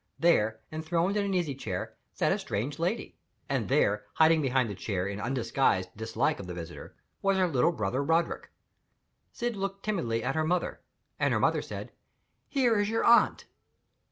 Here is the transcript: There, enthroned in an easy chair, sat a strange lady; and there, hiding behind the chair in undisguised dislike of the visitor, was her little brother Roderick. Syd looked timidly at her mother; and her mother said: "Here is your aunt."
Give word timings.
There, 0.17 0.61
enthroned 0.71 1.15
in 1.15 1.25
an 1.25 1.35
easy 1.35 1.53
chair, 1.53 1.95
sat 2.11 2.31
a 2.31 2.39
strange 2.39 2.79
lady; 2.79 3.19
and 3.47 3.69
there, 3.69 4.05
hiding 4.15 4.41
behind 4.41 4.67
the 4.67 4.73
chair 4.73 5.05
in 5.05 5.21
undisguised 5.21 5.95
dislike 5.95 6.39
of 6.39 6.47
the 6.47 6.55
visitor, 6.55 6.95
was 7.21 7.37
her 7.37 7.47
little 7.47 7.71
brother 7.71 8.03
Roderick. 8.03 8.49
Syd 9.31 9.55
looked 9.55 9.83
timidly 9.85 10.23
at 10.23 10.33
her 10.33 10.43
mother; 10.43 10.81
and 11.19 11.31
her 11.31 11.39
mother 11.39 11.61
said: 11.61 11.91
"Here 12.47 12.79
is 12.79 12.89
your 12.89 13.03
aunt." 13.03 13.45